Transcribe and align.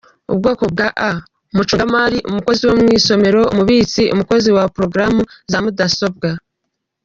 Ubwoko 0.31 0.63
bwa 0.73 0.87
A: 1.09 1.11
Umucungamari, 1.53 2.17
umukozi 2.29 2.61
wo 2.69 2.75
mu 2.81 2.87
isomero, 2.99 3.41
umubitsi, 3.53 4.01
umukozi 4.13 4.49
wa 4.57 4.63
porogaramu 4.73 5.21
za 5.51 5.57
mudasobwa. 5.63 6.29